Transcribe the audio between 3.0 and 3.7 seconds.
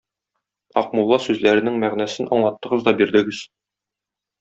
бирдегез.